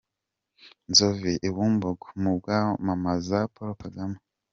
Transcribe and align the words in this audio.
Nzovu 0.89 1.29
i 1.47 1.49
Bumbogo 1.55 2.07
mu 2.21 2.31
kwamamaza 2.43 3.37
Paul 3.53 3.73
Kagame. 3.81 4.17